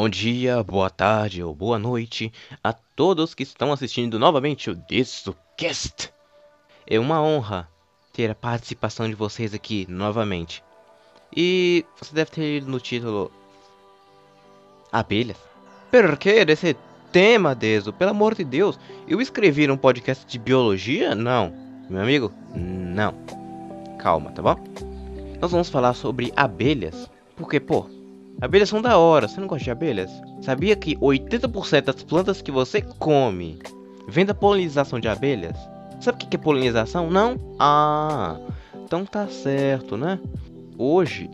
[0.00, 2.32] Bom dia, boa tarde ou boa noite
[2.64, 6.10] a todos que estão assistindo novamente o DessoCast.
[6.86, 7.68] É uma honra
[8.10, 10.64] ter a participação de vocês aqui novamente.
[11.36, 13.30] E você deve ter lido no título
[14.90, 15.36] Abelhas.
[15.90, 16.74] Por que desse
[17.12, 17.92] tema, Deso?
[17.92, 21.14] Pelo amor de Deus, eu escrevi um podcast de biologia?
[21.14, 21.52] Não.
[21.90, 23.12] Meu amigo, não.
[23.98, 24.56] Calma, tá bom?
[25.38, 27.10] Nós vamos falar sobre abelhas.
[27.36, 27.99] Porque, pô,
[28.40, 29.28] abelhas são da hora.
[29.28, 30.10] Você não gosta de abelhas?
[30.40, 33.58] Sabia que 80% das plantas que você come
[34.08, 35.56] vem da polinização de abelhas?
[36.00, 37.10] Sabe o que é polinização?
[37.10, 37.36] Não?
[37.58, 38.38] Ah,
[38.84, 40.18] então tá certo, né?
[40.78, 41.30] Hoje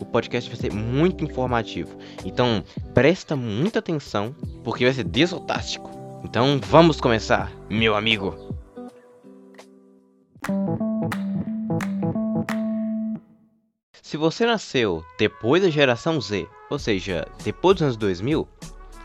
[0.00, 1.96] o podcast vai ser muito informativo.
[2.24, 2.64] Então
[2.94, 5.90] presta muita atenção, porque vai ser desotástico.
[6.24, 8.34] Então vamos começar, meu amigo.
[14.06, 18.46] Se você nasceu depois da geração Z, ou seja, depois dos anos 2000,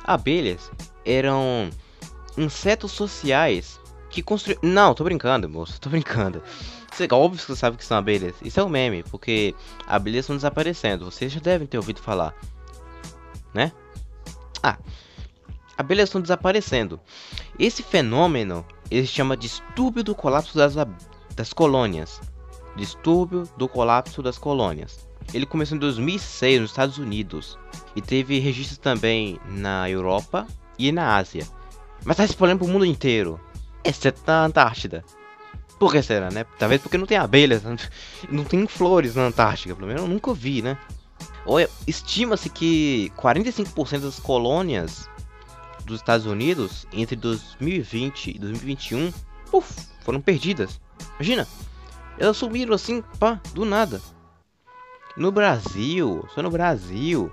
[0.03, 0.71] abelhas
[1.03, 1.71] eram
[2.37, 4.59] insetos sociais que construíam.
[4.61, 6.43] Não, tô brincando, moço, tô brincando.
[6.91, 8.35] Você, óbvio que você sabe que são abelhas.
[8.43, 9.55] Isso é um meme, porque
[9.87, 11.05] abelhas estão desaparecendo.
[11.05, 12.35] Vocês já devem ter ouvido falar.
[13.55, 13.71] Né?
[14.61, 14.77] Ah,
[15.75, 16.99] abelhas estão desaparecendo.
[17.57, 20.75] Esse fenômeno ele se chama distúrbio do colapso das,
[21.35, 22.21] das colônias.
[22.75, 25.07] Distúrbio do colapso das colônias.
[25.33, 27.57] Ele começou em 2006 nos Estados Unidos
[27.95, 31.47] e teve registros também na Europa e na Ásia.
[32.03, 33.39] Mas está se espalhando para o mundo inteiro,
[33.83, 35.05] exceto na Antártida.
[35.79, 36.45] Por que será, né?
[36.59, 37.63] Talvez porque não tem abelhas,
[38.29, 40.77] não tem flores na Antártica, pelo menos eu nunca vi, né?
[41.87, 45.09] Estima-se que 45% das colônias
[45.85, 49.11] dos Estados Unidos entre 2020 e 2021
[49.51, 50.79] uf, foram perdidas.
[51.15, 51.47] Imagina,
[52.17, 54.01] elas sumiram assim, pá, do nada.
[55.17, 57.31] No Brasil, só no Brasil,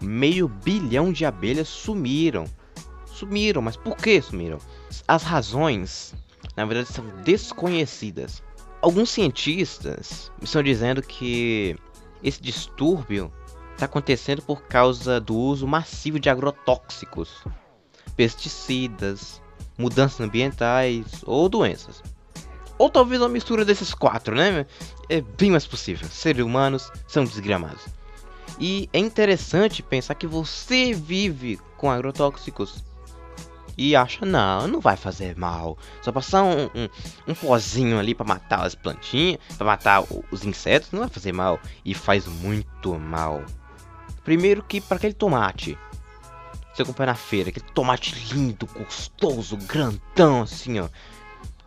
[0.00, 2.44] meio bilhão de abelhas sumiram.
[3.06, 4.58] Sumiram, mas por que sumiram?
[5.06, 6.14] As razões
[6.56, 8.42] na verdade são desconhecidas.
[8.82, 11.76] Alguns cientistas estão dizendo que
[12.22, 13.32] esse distúrbio
[13.72, 17.44] está acontecendo por causa do uso massivo de agrotóxicos,
[18.16, 19.40] pesticidas,
[19.76, 22.02] mudanças ambientais ou doenças.
[22.78, 24.64] Ou talvez uma mistura desses quatro, né?
[25.08, 26.08] É bem mais possível.
[26.08, 27.82] Seres humanos são desgramados.
[28.60, 32.84] E é interessante pensar que você vive com agrotóxicos
[33.76, 35.78] e acha, não, não vai fazer mal.
[36.02, 36.88] Só passar um, um,
[37.28, 41.60] um pozinho ali para matar as plantinhas, para matar os insetos, não vai fazer mal.
[41.84, 43.44] E faz muito mal.
[44.24, 45.78] Primeiro que para aquele tomate.
[46.74, 50.88] Você compra na feira, aquele tomate lindo, gostoso, grandão assim, ó.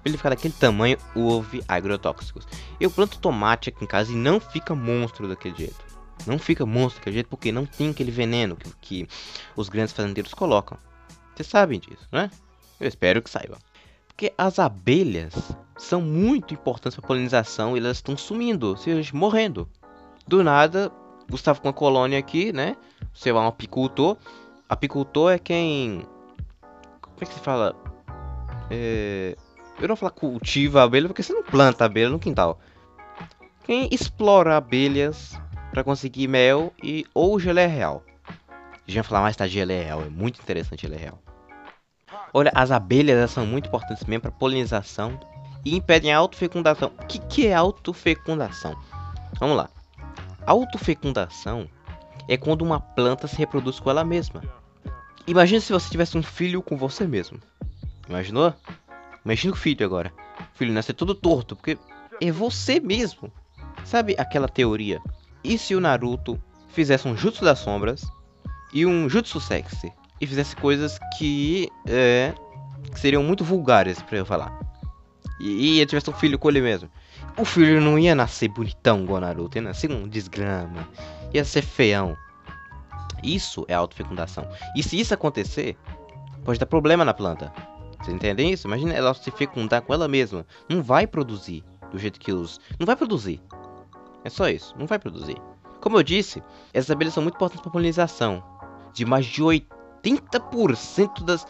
[0.04, 2.48] Ele ficar daquele tamanho, houve agrotóxicos.
[2.80, 5.92] Eu planto tomate aqui em casa e não fica monstro daquele jeito.
[6.26, 9.08] Não fica monstro daquele jeito porque não tem aquele veneno que, que
[9.56, 10.78] os grandes fazendeiros colocam.
[11.36, 12.30] Vocês sabem disso, né?
[12.80, 13.58] Eu espero que saibam.
[14.08, 15.34] Porque as abelhas
[15.78, 19.68] são muito importantes para polinização e elas estão sumindo, ou seja, morrendo.
[20.28, 20.92] Do nada,
[21.30, 22.76] Gustavo com a colônia aqui, né?
[23.14, 24.18] Você vai um apicultor.
[24.70, 26.06] Apicultor é quem.
[27.02, 27.76] Como é que se fala?
[28.70, 29.36] É...
[29.82, 32.60] Eu não vou falar cultiva abelha porque você não planta abelha no quintal.
[33.64, 35.40] Quem explora abelhas
[35.72, 38.04] para conseguir mel e ou geleia real.
[38.28, 41.20] A gente vai falar mais de geleia real, é muito interessante geleia real.
[42.32, 45.20] Olha, as abelhas são muito importantes mesmo para polinização
[45.66, 46.92] e impedem a autofecundação.
[47.00, 48.76] O que, que é autofecundação?
[49.40, 49.68] Vamos lá.
[50.46, 51.68] Autofecundação
[52.28, 54.44] é quando uma planta se reproduz com ela mesma.
[55.26, 57.40] Imagina se você tivesse um filho com você mesmo.
[58.08, 58.54] Imaginou?
[59.24, 60.12] Imagina o filho agora.
[60.54, 61.78] O filho nascer todo torto, porque
[62.20, 63.32] é você mesmo.
[63.84, 65.00] Sabe aquela teoria?
[65.44, 68.04] E se o Naruto fizesse um Jutsu das Sombras
[68.74, 69.92] e um Jutsu Sexy?
[70.22, 72.34] e fizesse coisas que, é,
[72.94, 74.58] que seriam muito vulgares para eu falar.
[75.40, 76.88] E, e tivesse um filho com ele mesmo.
[77.36, 80.88] O filho não ia nascer bonitão igual Naruto, ia nascer um desgrama,
[81.34, 82.16] ia ser feião.
[83.24, 84.48] Isso é autofecundação.
[84.76, 85.76] E se isso acontecer,
[86.46, 87.52] pode dar problema na planta.
[88.02, 88.68] Vocês entendem isso?
[88.68, 90.46] Imagina ela se fecundar com ela mesma.
[90.68, 92.60] Não vai produzir do jeito que os.
[92.80, 93.42] Não vai produzir.
[94.24, 94.76] É só isso.
[94.78, 95.38] Não vai produzir.
[95.80, 96.44] Como eu disse,
[96.74, 98.44] essas abelhas são muito importantes para polinização.
[98.94, 101.46] De mais de 80 80% das,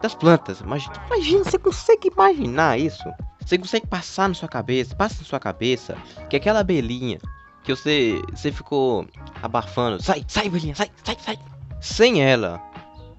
[0.00, 0.60] das plantas.
[0.60, 3.04] Imagina, imagina, você consegue imaginar isso?
[3.44, 5.96] Você consegue passar na sua cabeça, passa na sua cabeça
[6.28, 7.18] que aquela abelhinha
[7.62, 9.06] que você, você ficou
[9.42, 11.38] abafando, sai, sai, abelhinha, sai, sai, sai.
[11.80, 12.60] Sem ela,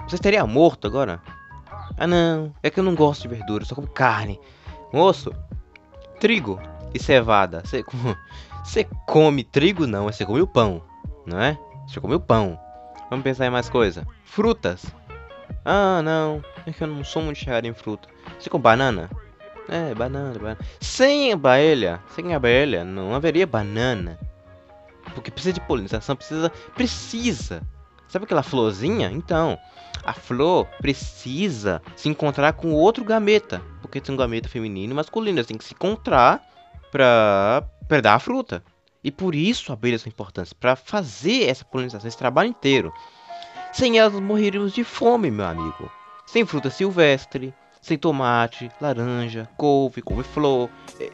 [0.08, 1.22] você estaria morto agora?
[2.02, 4.40] Ah não, é que eu não gosto de verdura, só como carne.
[4.92, 5.32] Moço,
[6.20, 6.60] trigo
[6.96, 7.86] e cevada, você,
[9.06, 10.82] come trigo não, você come o pão,
[11.28, 11.56] não é?
[11.88, 12.60] Você come o pão.
[13.08, 14.04] Vamos pensar em mais coisa.
[14.26, 14.84] Frutas.
[15.64, 16.44] Ah, não.
[16.66, 18.10] É que eu não sou muito chegado em fruta.
[18.40, 19.08] Você com banana?
[19.70, 20.58] É, banana, banana.
[20.80, 24.18] Sem abelha, sem abelha, não haveria banana.
[25.14, 26.50] Porque precisa de polinização, precisa.
[26.74, 27.62] Precisa!
[28.12, 29.10] Sabe aquela florzinha?
[29.10, 29.58] Então,
[30.04, 33.62] a flor precisa se encontrar com outro gameta.
[33.82, 35.38] Porque tem um gameta feminino e masculino.
[35.38, 36.46] Eles têm que se encontrar
[36.92, 37.64] pra
[38.02, 38.62] dar a fruta.
[39.02, 40.52] E por isso abelhas são importantes.
[40.52, 42.94] Para fazer essa polinização, esse trabalho inteiro.
[43.72, 45.90] Sem elas morreríamos de fome, meu amigo.
[46.26, 50.70] Sem fruta silvestre, sem tomate, laranja, couve, couve-flor,
[51.00, 51.10] é,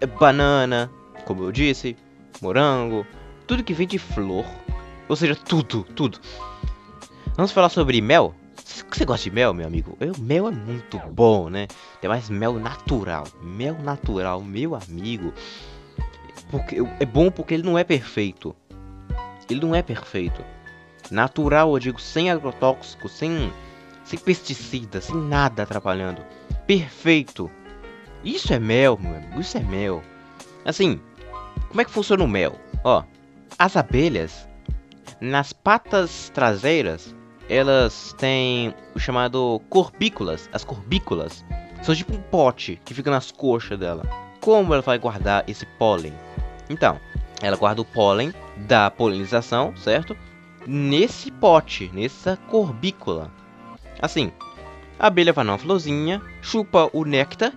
[0.00, 0.90] é, banana,
[1.24, 1.96] como eu disse,
[2.40, 3.04] morango,
[3.48, 4.44] tudo que vem de flor.
[5.08, 6.18] Ou seja, tudo, tudo.
[7.36, 8.34] Vamos falar sobre mel?
[8.64, 9.96] Você gosta de mel, meu amigo?
[10.00, 11.68] Eu, mel é muito bom, né?
[12.00, 13.24] Tem mais mel natural.
[13.42, 15.32] Mel natural, meu amigo.
[16.50, 18.54] Porque, é bom porque ele não é perfeito.
[19.48, 20.42] Ele não é perfeito.
[21.10, 23.52] Natural, eu digo, sem agrotóxico, sem,
[24.04, 26.22] sem pesticida, sem nada atrapalhando.
[26.66, 27.50] Perfeito.
[28.24, 29.40] Isso é mel, meu amigo.
[29.40, 30.02] Isso é mel.
[30.64, 31.00] Assim,
[31.68, 32.58] como é que funciona o mel?
[32.82, 33.04] Ó,
[33.58, 34.48] as abelhas,
[35.20, 37.14] nas patas traseiras,
[37.48, 40.48] elas têm o chamado corbículas.
[40.52, 41.44] As corbículas
[41.82, 44.02] são tipo um pote que fica nas coxas dela.
[44.40, 46.12] Como ela vai guardar esse pólen?
[46.68, 47.00] Então,
[47.40, 50.16] ela guarda o pólen da polinização, certo?
[50.66, 53.30] Nesse pote, nessa corbícula.
[54.00, 54.32] Assim,
[54.98, 57.52] a abelha vai numa florzinha, chupa o néctar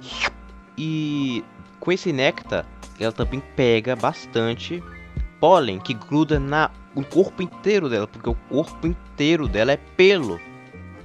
[0.78, 1.44] e
[1.80, 2.66] com esse néctar
[3.00, 4.84] ela também pega bastante
[5.40, 10.40] pólen que gruda na o corpo inteiro dela, porque o corpo inteiro dela é pelo.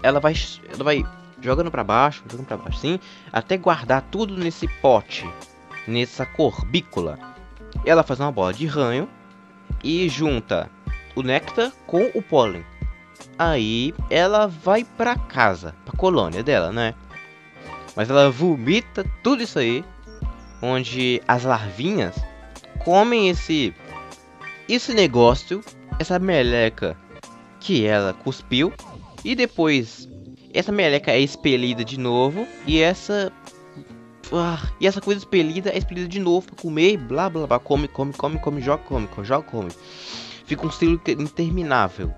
[0.03, 0.35] Ela vai
[0.69, 1.05] ela vai
[1.41, 2.99] jogando para baixo, jogando para baixo, sim,
[3.33, 5.29] até guardar tudo nesse pote,
[5.87, 7.19] nessa corbícula.
[7.85, 9.09] Ela faz uma bola de ranho
[9.83, 10.71] e junta
[11.15, 12.65] o néctar com o pólen.
[13.39, 16.95] Aí ela vai para casa, para colônia dela, né?
[17.95, 19.85] Mas ela vomita tudo isso aí,
[20.63, 22.15] onde as larvinhas
[22.85, 23.75] comem esse
[24.69, 25.63] esse negócio,
[25.99, 26.97] essa meleca
[27.61, 28.73] que ela cuspiu
[29.25, 30.09] e depois
[30.53, 33.33] essa meleca é expelida de novo e essa
[34.33, 37.89] ah, e essa coisa expelida é expelida de novo pra comer, blá blá blá, come,
[37.89, 39.71] come, come, come, joga, come, joga, come.
[40.47, 42.13] Fica um ciclo interminável.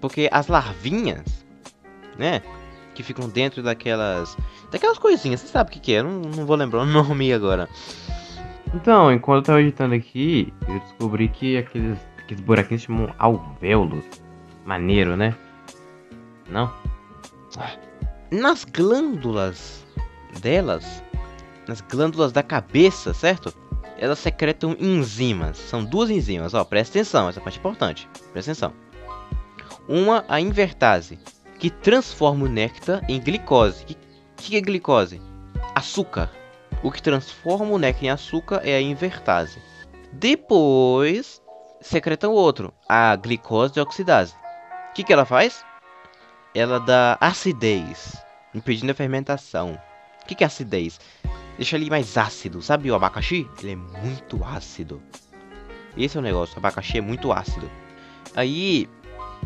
[0.00, 1.44] Porque as larvinhas,
[2.18, 2.42] né?
[2.94, 4.36] Que ficam dentro daquelas.
[4.70, 6.02] Daquelas coisinhas, você sabe o que, que é?
[6.02, 7.68] Não, não vou lembrar o nome agora.
[8.74, 14.04] Então, enquanto eu tava editando aqui, eu descobri que aqueles, aqueles buraquinhos chamam alvéolos.
[14.64, 15.34] Maneiro, né?
[16.48, 16.72] Não?
[18.30, 19.84] Nas glândulas
[20.40, 21.02] delas,
[21.68, 23.52] nas glândulas da cabeça, certo?
[23.98, 25.58] Elas secretam enzimas.
[25.58, 28.08] São duas enzimas, ó, presta atenção, essa parte é importante.
[28.32, 28.72] Presta atenção.
[29.86, 31.18] Uma, a invertase,
[31.58, 33.84] que transforma o néctar em glicose.
[33.84, 33.96] O que,
[34.36, 35.20] que é glicose?
[35.74, 36.30] Açúcar.
[36.82, 39.60] O que transforma o néctar em açúcar é a invertase.
[40.12, 41.40] Depois,
[41.80, 44.34] secreta o outro, a glicose de oxidase.
[44.90, 45.64] O que, que ela faz?
[46.54, 48.16] Ela dá acidez,
[48.54, 49.78] impedindo a fermentação.
[50.22, 50.98] O que, que é acidez?
[51.56, 52.60] deixa ele mais ácido.
[52.62, 53.48] Sabe o abacaxi?
[53.60, 55.02] Ele é muito ácido.
[55.96, 57.70] Esse é o negócio, o abacaxi é muito ácido.
[58.34, 58.88] Aí,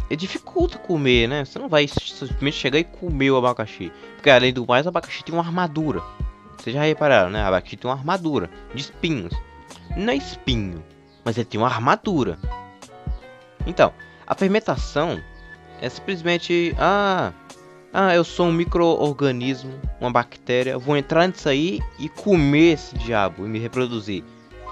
[0.09, 1.45] é dificulta comer, né?
[1.45, 3.93] Você não vai simplesmente chegar e comer o abacaxi.
[4.15, 6.03] Porque além do mais, o abacaxi tem uma armadura.
[6.57, 7.43] Vocês já repararam, né?
[7.43, 9.33] Abacaxi tem uma armadura de espinhos.
[9.97, 10.83] Não é espinho,
[11.25, 12.39] mas ele tem uma armadura.
[13.67, 13.93] Então,
[14.27, 15.21] a fermentação
[15.81, 16.75] é simplesmente...
[16.79, 17.33] Ah,
[17.99, 23.47] ah, eu sou um microorganismo, uma bactéria, vou entrar nisso aí e comer esse diabo
[23.47, 24.23] e me reproduzir.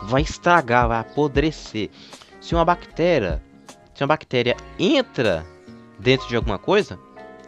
[0.02, 1.88] Vai estragar, vai apodrecer.
[2.38, 3.42] Se uma bactéria,
[3.94, 5.46] se uma bactéria entra
[5.98, 6.98] dentro de alguma coisa,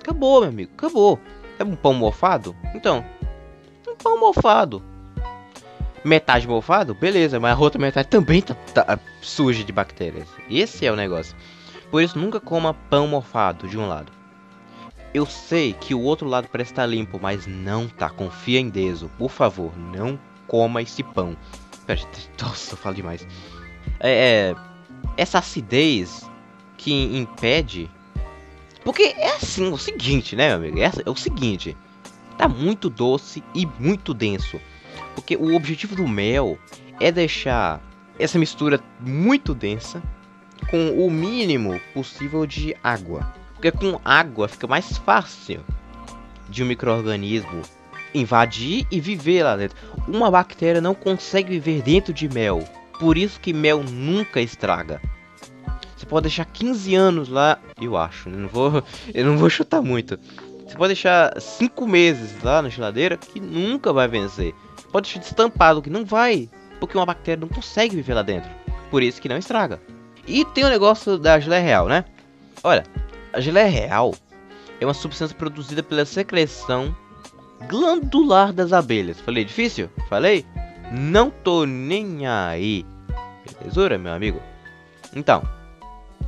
[0.00, 1.20] acabou, meu amigo, acabou.
[1.58, 2.56] É um pão mofado?
[2.74, 3.04] Então,
[4.06, 4.82] um pão mofado.
[6.04, 6.94] Metade mofado?
[6.94, 10.28] Beleza, mas a outra metade também tá, tá suja de bactérias.
[10.48, 11.34] Esse é o negócio.
[11.90, 14.12] Por isso, nunca coma pão mofado de um lado.
[15.12, 18.08] Eu sei que o outro lado parece estar limpo, mas não tá.
[18.08, 19.10] Confia em Deso.
[19.18, 21.36] Por favor, não coma esse pão.
[21.86, 22.00] Pera,
[22.40, 23.26] nossa, eu falo demais.
[23.98, 24.54] É, é,
[25.16, 26.28] essa acidez
[26.76, 27.90] que impede.
[28.84, 30.78] Porque é assim, o seguinte, né, meu amigo?
[30.78, 31.76] É, é o seguinte.
[32.38, 34.60] Tá muito doce e muito denso.
[35.14, 36.58] Porque o objetivo do mel
[37.00, 37.80] é deixar
[38.18, 40.02] essa mistura muito densa
[40.70, 43.34] com o mínimo possível de água.
[43.54, 45.64] Porque com água fica mais fácil
[46.48, 47.62] de um microorganismo
[48.14, 49.76] invadir e viver lá dentro.
[50.08, 52.64] Uma bactéria não consegue viver dentro de mel.
[52.98, 55.00] Por isso que mel nunca estraga.
[55.96, 58.36] Você pode deixar 15 anos lá, eu acho, né?
[58.36, 60.18] não vou, eu não vou chutar muito.
[60.66, 64.54] Você pode deixar 5 meses lá na geladeira que nunca vai vencer.
[64.90, 66.48] Pode deixar estampado que não vai,
[66.80, 68.50] porque uma bactéria não consegue viver lá dentro.
[68.90, 69.80] Por isso que não estraga.
[70.26, 72.04] E tem o negócio da geleia real, né?
[72.64, 72.84] Olha,
[73.32, 74.14] a geleia real
[74.80, 76.94] é uma substância produzida pela secreção
[77.68, 79.20] glandular das abelhas.
[79.20, 79.88] Falei difícil?
[80.08, 80.44] Falei?
[80.90, 82.84] Não tô nem aí.
[83.58, 84.40] Belezura, meu amigo?
[85.14, 85.42] Então,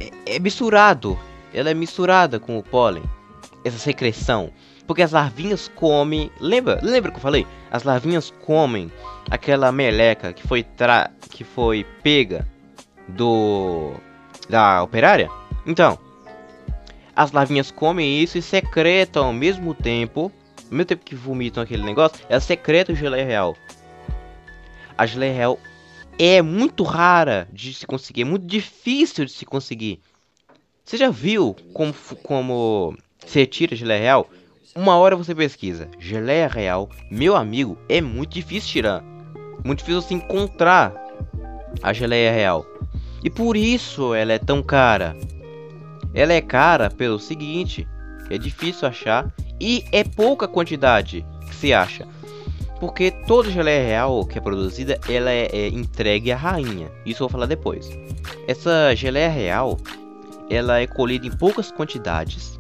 [0.01, 1.19] é, é misturado.
[1.53, 3.03] Ela é misturada com o pólen.
[3.69, 4.51] Essa secreção.
[4.87, 6.31] Porque as larvinhas comem.
[6.41, 6.81] Lembra?
[6.83, 7.47] Lembra que eu falei?
[7.71, 8.91] As larvinhas comem
[9.31, 11.11] aquela meleca que foi tra...
[11.31, 12.47] que foi pega
[13.09, 13.93] do
[14.49, 15.31] da operária.
[15.67, 15.99] Então,
[17.15, 20.33] as larvinhas comem isso e secretam ao mesmo tempo,
[20.65, 23.57] ao mesmo tempo que vomitam aquele negócio, elas secretam geleia real.
[24.97, 25.59] A geleia real
[26.19, 30.01] é muito rara de se conseguir, é muito difícil de se conseguir.
[30.85, 32.97] Você já viu como, como
[33.29, 34.31] se retira geleia real?
[34.75, 35.89] Uma hora você pesquisa.
[35.99, 39.03] Geleia real, meu amigo, é muito difícil tirar.
[39.65, 40.95] Muito difícil se encontrar
[41.83, 42.65] a geleia real.
[43.23, 45.17] E por isso ela é tão cara.
[46.15, 47.87] Ela é cara pelo seguinte:
[48.31, 52.07] é difícil achar e é pouca quantidade que se acha.
[52.81, 56.91] Porque toda geleia real que é produzida, ela é, é entregue à rainha.
[57.05, 57.91] Isso eu vou falar depois.
[58.47, 59.77] Essa geleia real,
[60.49, 62.58] ela é colhida em poucas quantidades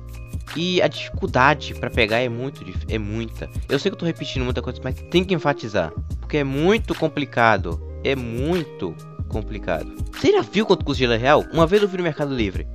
[0.56, 3.48] e a dificuldade para pegar é muito é muita.
[3.68, 6.94] Eu sei que eu tô repetindo muita coisa, mas tem que enfatizar, porque é muito
[6.94, 7.80] complicado.
[8.04, 8.94] É muito
[9.28, 9.92] complicado.
[10.12, 11.44] Você já viu quanto custa geleia real?
[11.52, 12.66] Uma vez eu vi no Mercado Livre.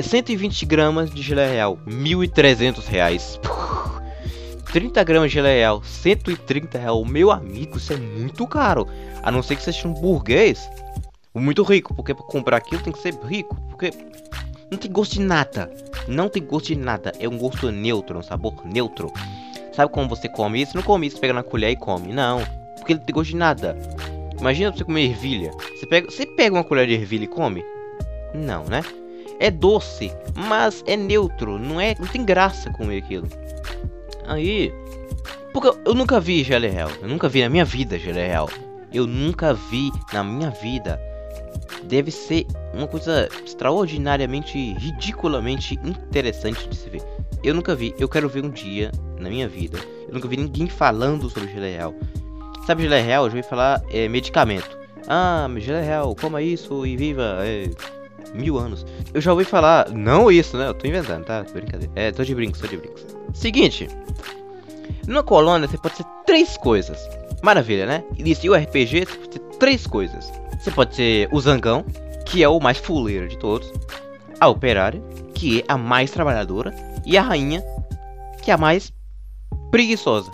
[0.00, 3.40] 120 gramas de geleia real, 1.300 reais.
[4.72, 7.06] 30 gramas de geleia real, 130 reais.
[7.08, 8.86] Meu amigo, isso é muito caro.
[9.22, 10.68] A não ser que seja um burguês
[11.34, 13.90] muito rico, porque para comprar aquilo tem que ser rico, porque
[14.70, 15.70] não tem gosto de nada.
[16.06, 17.12] Não tem gosto de nada.
[17.18, 19.12] É um gosto neutro, um sabor neutro.
[19.72, 20.76] Sabe como você come isso?
[20.76, 22.12] Não come isso, pega na colher e come.
[22.12, 22.40] Não.
[22.76, 23.76] Porque ele não tem gosto de nada.
[24.40, 25.50] Imagina você comer ervilha.
[25.74, 27.64] Você pega, você pega uma colher de ervilha e come?
[28.34, 28.82] Não, né?
[29.38, 31.58] É doce, mas é neutro.
[31.58, 33.28] Não é, não tem graça comer aquilo.
[34.26, 34.72] Aí,
[35.52, 36.90] porque eu nunca vi geleia real.
[37.00, 38.50] Eu nunca vi na minha vida geleia real.
[38.92, 41.00] Eu nunca vi na minha vida
[41.86, 47.02] deve ser uma coisa extraordinariamente, ridiculamente interessante de se ver.
[47.42, 49.78] Eu nunca vi, eu quero ver um dia na minha vida.
[50.08, 51.94] Eu nunca vi ninguém falando sobre geleia real.
[52.66, 53.24] Sabe geleia real?
[53.24, 54.76] Eu já ouvi falar é, medicamento.
[55.06, 57.70] Ah, geleia real, coma isso e viva é,
[58.34, 58.84] mil anos.
[59.14, 60.68] Eu já ouvi falar, não isso, né?
[60.68, 61.44] Eu tô inventando, tá?
[61.52, 61.92] Brincadeira.
[61.94, 63.06] É, tô de brincos, tô de brincos.
[63.32, 63.88] Seguinte,
[65.06, 66.98] numa colônia você pode ser três coisas.
[67.42, 68.04] Maravilha, né?
[68.18, 70.32] Inicia o RPG, você pode ser três coisas.
[70.66, 71.84] Você pode ser o Zangão,
[72.24, 73.72] que é o mais fuleiro de todos,
[74.40, 75.00] a Operária,
[75.32, 77.62] que é a mais trabalhadora, e a Rainha,
[78.42, 78.92] que é a mais
[79.70, 80.28] preguiçosa.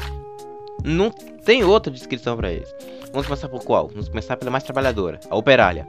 [0.82, 2.74] Não tem outra descrição para eles.
[3.12, 3.88] Vamos começar por qual?
[3.88, 5.86] Vamos começar pela mais trabalhadora, a Operária.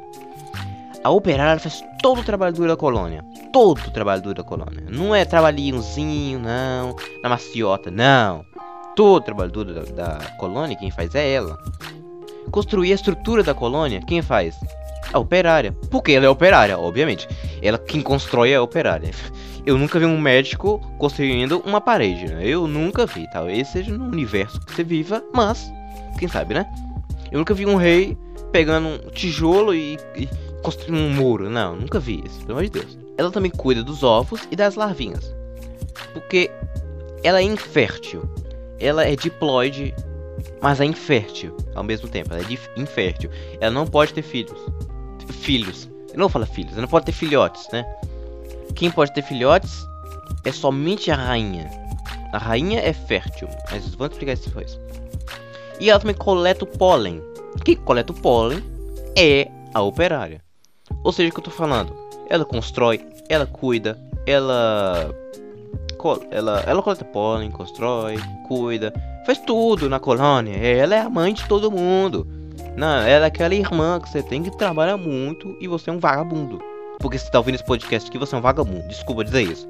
[1.02, 3.24] A Operária faz todo o trabalho duro da colônia.
[3.54, 4.84] Todo o trabalho duro da colônia.
[4.90, 6.98] Não é trabalhinhozinho, não.
[7.24, 8.46] Na maciota, não.
[8.94, 11.58] Todo o trabalho duro da, da colônia, quem faz é ela
[12.52, 14.56] construir a estrutura da colônia, quem faz?
[15.12, 15.72] A operária.
[15.90, 17.28] Porque ela é operária, obviamente.
[17.62, 19.12] Ela quem constrói é a operária.
[19.66, 22.46] Eu nunca vi um médico construindo uma parede, né?
[22.46, 23.30] Eu nunca vi.
[23.32, 25.72] Talvez seja no universo que você viva, mas
[26.20, 26.66] quem sabe, né?
[27.32, 28.18] Eu nunca vi um rei
[28.52, 30.28] pegando um tijolo e, e
[30.62, 31.50] construindo um muro.
[31.50, 32.98] Não, nunca vi isso, pelo amor de Deus.
[33.18, 35.34] Ela também cuida dos ovos e das larvinhas.
[36.14, 36.52] Porque
[37.24, 38.24] ela é infértil.
[38.80, 39.94] Ela é diploide
[40.62, 42.34] mas é infértil ao mesmo tempo.
[42.34, 43.30] Ela é infértil.
[43.60, 44.60] Ela não pode ter filhos.
[45.30, 45.90] Filhos.
[46.10, 47.86] Eu não vou falar filhos, ela não pode ter filhotes, né?
[48.76, 49.84] Quem pode ter filhotes
[50.46, 51.70] é somente a rainha.
[52.32, 54.80] A rainha é fértil, mas vamos explicar isso depois.
[55.80, 57.22] E ela também coleta o pólen.
[57.66, 58.64] Quem coleta o pólen
[59.16, 60.42] é a operária.
[61.04, 61.96] Ou seja, o que eu tô falando?
[62.30, 65.14] Ela constrói, ela cuida, ela
[66.32, 68.18] ela, ela coleta pólen, constrói,
[68.48, 68.94] cuida,
[69.26, 70.56] faz tudo na colônia.
[70.56, 72.28] Ela é a mãe de todo mundo.
[72.76, 76.00] Não, ela é aquela irmã que você tem que trabalhar muito e você é um
[76.00, 76.60] vagabundo.
[77.00, 78.88] Porque você tá ouvindo esse podcast aqui, você é um vagabundo.
[78.88, 79.68] Desculpa dizer isso.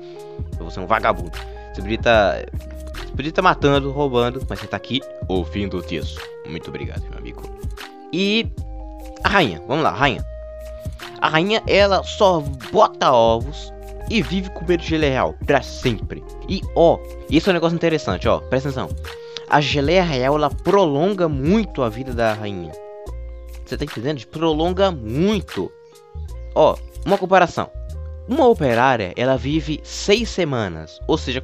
[0.60, 1.32] Você é um vagabundo.
[1.74, 1.98] Você podia.
[1.98, 2.36] Tá,
[2.96, 6.20] você podia tá matando, roubando, mas você tá aqui ouvindo isso.
[6.48, 7.42] Muito obrigado, meu amigo.
[8.12, 8.48] E.
[9.24, 10.24] A rainha, vamos lá, rainha.
[11.20, 13.73] A rainha, ela só bota ovos
[14.10, 16.24] e vive comendo geleia real pra sempre.
[16.48, 18.89] E ó, isso é um negócio interessante, ó, presta atenção.
[19.50, 22.72] A geleia real ela prolonga muito a vida da rainha.
[23.65, 24.25] Você tá entendendo?
[24.27, 25.72] Prolonga muito.
[26.55, 27.69] Ó, uma comparação.
[28.27, 31.43] Uma operária, ela vive 6 semanas, ou seja,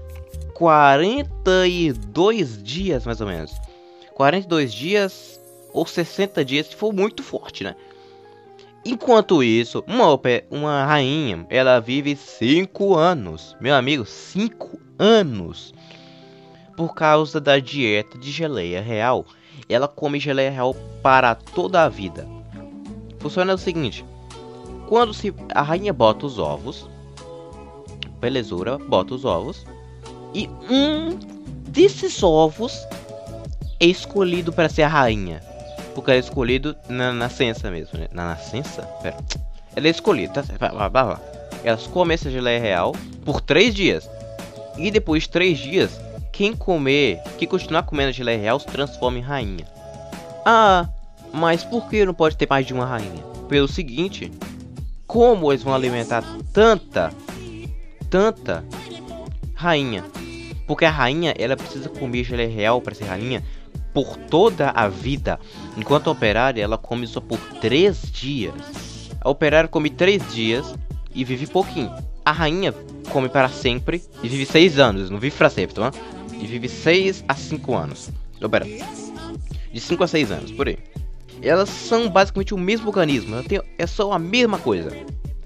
[0.54, 3.52] 42 dias mais ou menos.
[4.14, 5.40] 42 dias
[5.74, 7.76] ou 60 dias, se for muito forte, né?
[8.86, 10.06] Enquanto isso, uma,
[10.50, 13.56] uma rainha, ela vive 5 anos.
[13.60, 15.74] Meu amigo, 5 anos.
[16.78, 19.26] Por causa da dieta de geleia real.
[19.68, 22.26] Ela come geleia real para toda a vida.
[23.20, 24.06] Funciona o seguinte:
[24.88, 26.90] quando se a rainha bota os ovos,
[28.20, 29.66] belezura, bota os ovos,
[30.34, 31.18] e um
[31.70, 32.74] desses ovos
[33.80, 35.49] é escolhido para ser a rainha.
[35.96, 38.08] Porque é escolhido na nascença mesmo, né?
[38.12, 38.84] Na nascença?
[39.02, 39.18] Pera.
[39.76, 40.70] Ela é escolhida, tá?
[40.72, 41.22] Blá, blá, blá.
[41.64, 42.94] Elas comem essa geleia real
[43.26, 44.10] por três dias.
[44.78, 46.00] E depois de três dias,
[46.32, 49.66] quem comer, quem continuar comendo a geleia real, se transforma em rainha.
[50.46, 50.88] Ah,
[51.34, 53.24] mas por que não pode ter mais de uma rainha?
[53.48, 54.32] Pelo seguinte,
[55.06, 57.12] como eles vão alimentar tanta,
[58.10, 58.64] tanta
[59.54, 60.06] rainha?
[60.66, 63.44] Porque a rainha, ela precisa comer geleia real para ser rainha
[63.94, 65.40] por toda a vida.
[65.78, 68.54] Enquanto a operária, ela come só por 3 dias.
[69.22, 70.76] A operária come 3 dias
[71.14, 71.92] e vive pouquinho.
[72.26, 72.74] A rainha
[73.12, 75.10] come para sempre e vive 6 anos.
[75.10, 75.92] Não vive para sempre, tá?
[76.34, 78.10] E vive 6 a 5 anos.
[78.42, 78.66] Opera.
[79.72, 80.78] De 5 a 6 anos, por aí
[81.42, 83.36] elas são basicamente o mesmo organismo,
[83.78, 84.92] é só a mesma coisa.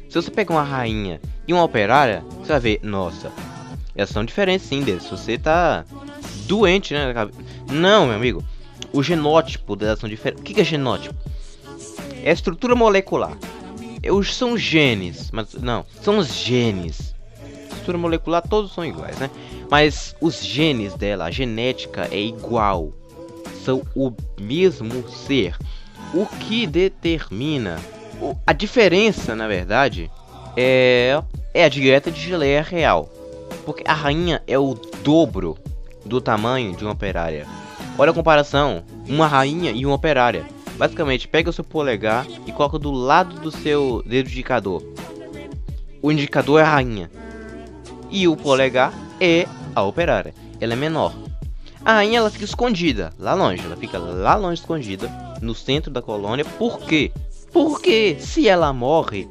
[0.10, 3.32] Se você pegar uma rainha e uma operária, você vai ver, nossa,
[3.96, 5.08] elas são diferentes sim deles.
[5.10, 5.86] Você tá
[6.46, 7.14] doente, né?
[7.72, 8.44] Não, meu amigo.
[8.94, 10.42] O genótipo delas são diferentes.
[10.42, 11.16] O que é genótipo?
[12.24, 13.36] É a estrutura molecular.
[14.32, 17.16] São genes, mas não, são os genes.
[17.64, 19.32] Estrutura molecular todos são iguais, né?
[19.70, 22.94] Mas os genes dela, a genética é igual.
[23.66, 25.58] São o mesmo ser.
[26.14, 27.80] O que determina
[28.46, 30.12] a diferença, na verdade,
[30.56, 31.22] é,
[31.54, 33.10] é a dieta de geleia real.
[33.66, 35.58] Porque a rainha é o dobro
[36.06, 37.48] do tamanho de uma operária.
[37.98, 40.46] Olha a comparação: uma rainha e uma operária.
[40.78, 44.84] Basicamente, pega o seu polegar e coloca do lado do seu dedo indicador.
[46.02, 47.12] O indicador é a rainha.
[48.10, 50.34] E o polegar é a operária.
[50.60, 51.14] Ela é menor.
[51.86, 53.64] A rainha ela fica escondida, lá longe.
[53.64, 55.10] Ela fica lá longe escondida
[55.42, 56.46] no centro da colônia.
[56.46, 57.12] Por quê?
[57.52, 59.28] Porque se ela morre,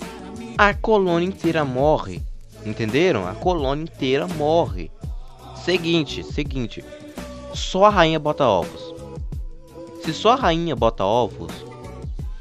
[0.56, 2.22] a colônia inteira morre.
[2.64, 3.26] Entenderam?
[3.26, 4.90] A colônia inteira morre.
[5.64, 6.84] Seguinte, seguinte.
[7.54, 8.94] Só a rainha bota ovos.
[10.04, 11.52] Se só a rainha bota ovos,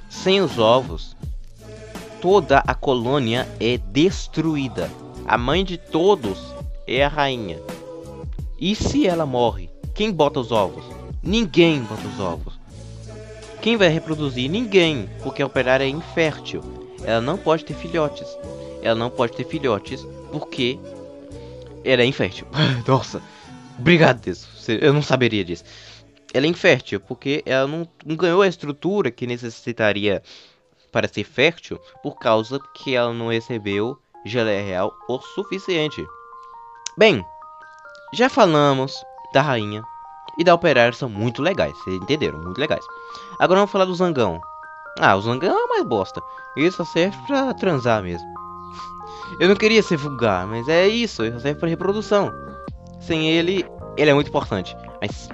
[0.10, 1.16] sem os ovos,
[2.22, 4.90] toda a colônia é destruída.
[5.28, 6.54] A mãe de todos
[6.88, 7.60] é a rainha.
[8.60, 10.84] E se ela morre, quem bota os ovos?
[11.22, 12.60] Ninguém bota os ovos.
[13.62, 14.50] Quem vai reproduzir?
[14.50, 16.62] Ninguém, porque a operária é infértil.
[17.04, 18.28] Ela não pode ter filhotes.
[18.82, 20.80] Ela não pode ter filhotes porque
[21.84, 22.48] ela é infértil.
[22.88, 23.22] Nossa,
[23.78, 24.50] obrigado disso.
[24.72, 25.64] Eu não saberia disso.
[26.34, 30.22] Ela é infértil porque ela não, não ganhou a estrutura que necessitaria
[30.92, 36.06] para ser fértil por causa que ela não recebeu geleia real o suficiente.
[36.98, 37.26] Bem,
[38.14, 38.94] já falamos
[39.34, 39.84] da rainha,
[40.38, 42.40] e da Operária são muito legais, vocês entenderam?
[42.40, 42.86] Muito legais.
[43.40, 44.40] Agora vamos falar do Zangão.
[45.00, 46.22] Ah, o Zangão é mais bosta.
[46.56, 48.28] Ele só serve pra transar mesmo.
[49.40, 52.34] Eu não queria ser vulgar, mas é isso, só serve pra reprodução.
[53.02, 53.66] Sem ele,
[53.98, 54.76] ele é muito importante.
[55.02, 55.28] Mas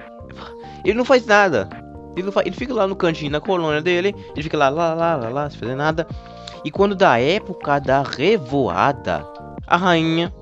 [0.84, 1.68] ele não faz nada.
[2.16, 5.14] Ele, faz, ele fica lá no cantinho da colônia dele, ele fica lá, lá, lá,
[5.14, 6.06] lá, lá, sem fazer nada.
[6.64, 9.24] E quando da época da revoada,
[9.66, 10.32] a rainha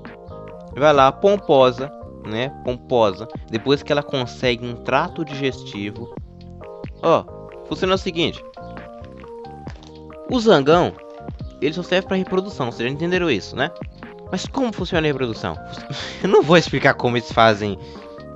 [0.75, 1.91] vai lá, pomposa,
[2.25, 6.13] né, pomposa, depois que ela consegue um trato digestivo.
[7.03, 7.23] Ó,
[7.67, 8.43] funciona o seguinte:
[10.31, 10.93] o zangão,
[11.61, 13.71] ele só serve para reprodução, vocês já entenderam isso, né?
[14.31, 15.55] Mas como funciona a reprodução?
[16.21, 17.77] Eu não vou explicar como eles fazem.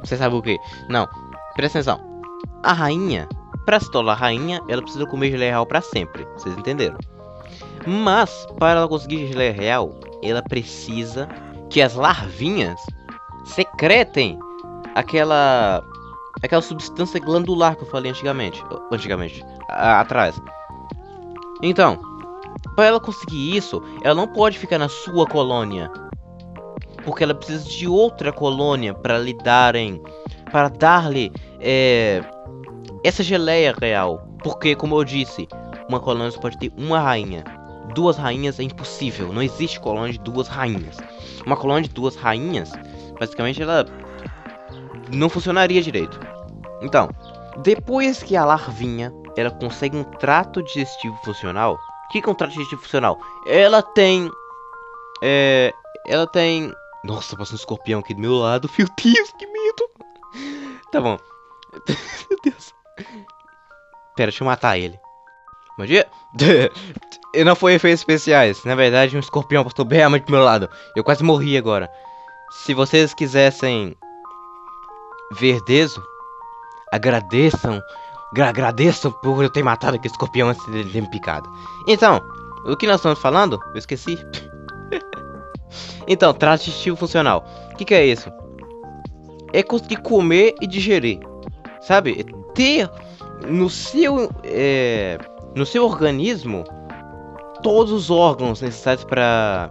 [0.04, 0.58] Você sabe o que?
[0.90, 1.08] Não.
[1.56, 2.22] Presta atenção.
[2.64, 3.28] A rainha,
[3.66, 6.26] para se tornar rainha, ela precisa comer geleia real para sempre.
[6.36, 6.98] Vocês entenderam?
[7.86, 11.28] Mas para ela conseguir geleia real, ela precisa
[11.70, 12.80] que as larvinhas
[13.46, 14.38] secretem
[14.96, 15.84] aquela
[16.44, 20.42] aquela substância glandular que eu falei antigamente, antigamente, atrás.
[21.62, 22.00] Então,
[22.76, 25.92] para ela conseguir isso, ela não pode ficar na sua colônia,
[27.04, 30.02] porque ela precisa de outra colônia para lhe darem,
[30.52, 32.24] para dar-lhe é,
[33.04, 34.28] essa geleia real.
[34.44, 35.48] Porque, como eu disse,
[35.88, 37.44] uma colônia só pode ter uma rainha.
[37.94, 39.32] Duas rainhas é impossível.
[39.34, 40.98] Não existe colônia de duas rainhas.
[41.46, 42.72] Uma colônia de duas rainhas
[43.22, 43.86] basicamente ela
[45.14, 46.20] não funcionaria direito.
[46.82, 47.08] Então,
[47.62, 51.78] depois que a larvinha ela consegue um trato digestivo funcional,
[52.12, 53.20] que, que é funcional?
[53.46, 54.30] Ela tem.
[55.22, 55.74] É.
[56.08, 56.74] Ela tem.
[57.04, 58.70] Nossa, passou um escorpião aqui do meu lado.
[58.78, 59.90] Meu Deus, que medo!
[60.92, 61.18] Tá bom.
[62.30, 62.74] meu Deus.
[64.16, 65.00] Pera, deixa eu matar ele.
[65.78, 66.08] Bom dia.
[67.34, 68.62] E não foi efeitos especiais.
[68.66, 70.70] Na verdade, um escorpião passou bem do meu lado.
[70.98, 71.90] Eu quase morri agora.
[72.52, 73.96] Se vocês quisessem
[75.32, 76.04] ver Deso,
[76.92, 77.82] agradeçam.
[78.40, 81.50] Agradeçam por eu ter matado aquele escorpião antes de ter me picado.
[81.88, 82.22] Então,
[82.66, 83.60] o que nós estamos falando?
[83.74, 84.18] Eu esqueci.
[86.08, 87.46] então, trato digestivo funcional.
[87.74, 88.32] O que, que é isso?
[89.52, 91.20] É conseguir comer e digerir.
[91.82, 92.22] Sabe?
[92.22, 92.90] É ter
[93.48, 94.30] no seu.
[94.44, 95.18] É,
[95.56, 96.64] no seu organismo
[97.62, 99.70] todos os órgãos necessários para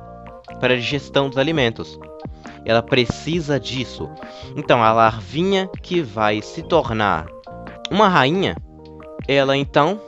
[0.61, 1.99] para digestão dos alimentos.
[2.65, 4.11] Ela precisa disso.
[4.55, 7.27] Então, a larvinha que vai se tornar
[7.91, 8.57] uma rainha,
[9.27, 10.01] ela então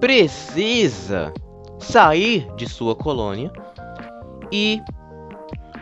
[0.00, 1.32] precisa
[1.78, 3.52] sair de sua colônia
[4.50, 4.80] e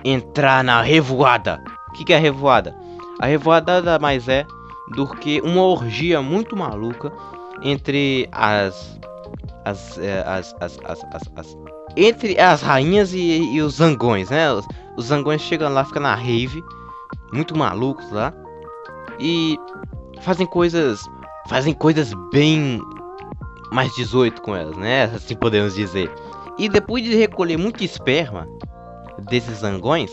[0.04, 1.62] entrar na revoada.
[1.88, 2.74] O que, que é a revoada?
[3.20, 4.44] A revoada nada mais é
[4.94, 7.12] do que uma orgia muito maluca
[7.62, 8.98] entre as
[9.64, 11.56] as, é, as, as, as, as, as,
[11.96, 14.52] entre as rainhas e, e, os zangões, né?
[14.52, 16.62] Os, os zangões chegam lá, ficam na rave,
[17.32, 18.32] muito malucos lá,
[19.18, 19.58] e
[20.20, 21.08] fazem coisas,
[21.50, 22.80] fazem coisas bem
[23.72, 25.02] mais 18 com elas, né?
[25.04, 26.08] Assim podemos dizer.
[26.56, 28.46] E depois de recolher muito esperma
[29.28, 30.12] desses zangões,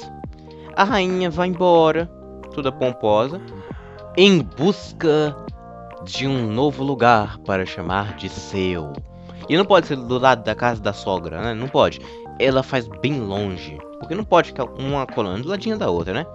[0.76, 2.08] a rainha vai embora,
[2.56, 3.40] toda pomposa,
[4.18, 5.38] em busca
[6.04, 8.92] de um novo lugar para chamar de seu.
[9.48, 11.54] E não pode ser do lado da casa da sogra, né?
[11.54, 12.02] Não pode.
[12.40, 13.78] Ela faz bem longe.
[14.00, 16.26] Porque não pode ficar uma colando do ladinho da outra, né?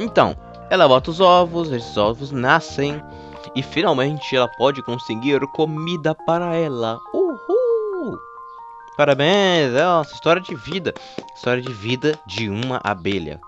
[0.00, 0.36] Então,
[0.68, 3.00] ela bota os ovos, esses ovos nascem.
[3.54, 6.98] E finalmente ela pode conseguir comida para ela.
[7.12, 8.18] Uhul!
[8.96, 9.72] Parabéns!
[9.72, 10.92] Nossa, história de vida.
[11.34, 13.40] História de vida de uma abelha.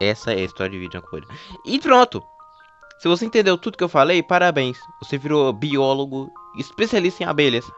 [0.00, 1.26] Essa é a história de vida de uma coisa.
[1.64, 2.22] E pronto!
[2.98, 4.78] Se você entendeu tudo que eu falei, parabéns.
[5.02, 7.70] Você virou biólogo especialista em abelhas.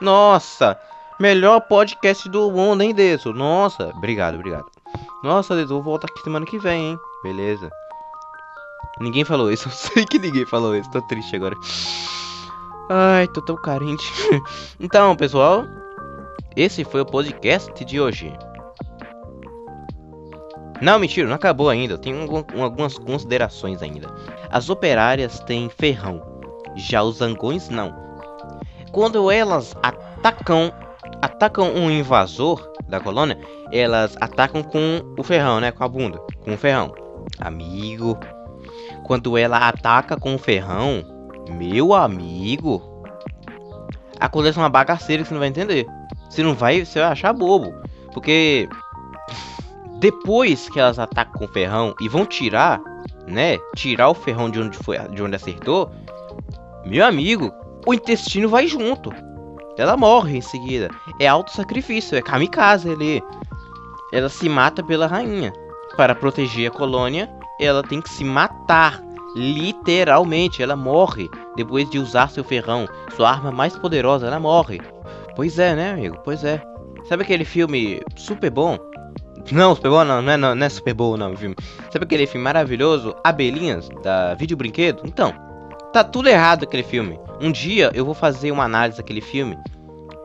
[0.00, 0.78] Nossa,
[1.18, 3.32] melhor podcast do mundo, hein, Deso?
[3.32, 4.66] Nossa, obrigado, obrigado.
[5.22, 6.98] Nossa, Deso, vou voltar aqui semana que vem, hein?
[7.22, 7.70] Beleza.
[9.00, 11.56] Ninguém falou isso, eu sei que ninguém falou isso, tô triste agora.
[12.90, 14.04] Ai, tô tão carente.
[14.80, 15.64] então, pessoal,
[16.56, 18.32] esse foi o podcast de hoje.
[20.80, 21.98] Não, mentira, não acabou ainda.
[21.98, 22.14] Tem
[22.60, 24.08] algumas considerações ainda.
[24.50, 26.22] As operárias têm ferrão,
[26.76, 27.94] já os zangões não.
[28.92, 30.72] Quando elas atacam,
[31.20, 33.38] atacam um invasor da colônia,
[33.72, 35.72] elas atacam com o ferrão, né?
[35.72, 36.94] Com a bunda, com o ferrão.
[37.40, 38.18] Amigo,
[39.04, 41.04] quando ela ataca com o ferrão,
[41.50, 43.04] meu amigo,
[44.20, 45.86] acontece uma bagaceira que você não vai entender.
[46.28, 47.74] Você não vai, você vai achar bobo,
[48.12, 48.68] porque
[49.98, 52.80] depois que elas atacam com o ferrão e vão tirar,
[53.26, 53.58] né?
[53.74, 55.90] Tirar o ferrão de onde foi, de onde acertou,
[56.84, 57.52] meu amigo,
[57.86, 59.12] o intestino vai junto.
[59.76, 60.90] Ela morre em seguida.
[61.20, 63.22] É auto-sacrifício, é kamikaze ali.
[64.12, 65.52] Ela se mata pela rainha.
[65.96, 67.28] Para proteger a colônia,
[67.60, 69.02] ela tem que se matar.
[69.36, 71.28] Literalmente, ela morre.
[71.56, 74.80] Depois de usar seu ferrão, sua arma mais poderosa, ela morre.
[75.36, 76.18] Pois é, né, amigo?
[76.24, 76.62] Pois é.
[77.08, 78.78] Sabe aquele filme super bom?
[79.52, 81.56] Não, super bom não, não é, não, não é super bom não, filme.
[81.90, 85.02] Sabe aquele filme maravilhoso, Abelhinhas, da Vídeo Brinquedo?
[85.06, 85.32] Então,
[85.92, 87.18] Tá tudo errado aquele filme.
[87.40, 89.56] Um dia eu vou fazer uma análise daquele filme.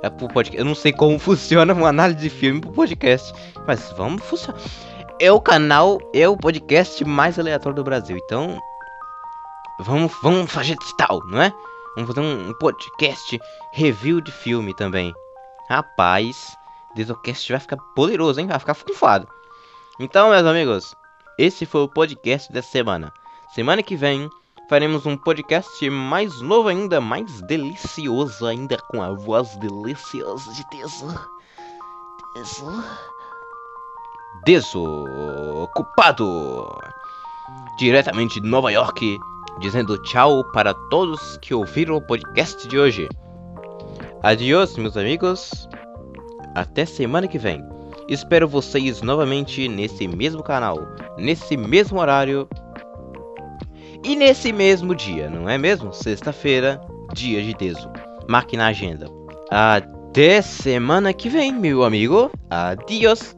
[0.03, 0.11] É.
[0.59, 3.33] Eu não sei como funciona uma análise de filme pro podcast.
[3.65, 4.59] Mas vamos funcionar.
[5.23, 8.17] É o canal, é o podcast mais aleatório do Brasil.
[8.17, 8.59] Então.
[9.79, 11.49] Vamos, vamos fazer tal, não é?
[11.95, 13.39] Vamos fazer um podcast
[13.71, 15.13] review de filme também.
[15.69, 16.57] Rapaz,
[16.93, 18.47] Desocast vai ficar poderoso, hein?
[18.47, 19.25] Vai ficar fufado.
[19.97, 20.93] Então, meus amigos,
[21.39, 23.09] esse foi o podcast dessa semana.
[23.55, 24.29] Semana que vem
[24.67, 31.07] faremos um podcast mais novo ainda, mais delicioso ainda, com a voz deliciosa de Teso.
[32.33, 32.83] Teso.
[34.45, 36.23] Desocupado.
[37.77, 39.17] Diretamente de Nova York,
[39.59, 43.07] dizendo tchau para todos que ouviram o podcast de hoje.
[44.21, 45.67] Adiós, meus amigos.
[46.55, 47.63] Até semana que vem.
[48.07, 50.77] Espero vocês novamente nesse mesmo canal,
[51.17, 52.47] nesse mesmo horário
[54.03, 55.93] e nesse mesmo dia, não é mesmo?
[55.93, 56.81] Sexta-feira,
[57.13, 57.89] dia de Deso.
[58.27, 59.07] Marque na agenda.
[59.49, 62.29] Até semana que vem, meu amigo.
[62.49, 63.35] Adiós.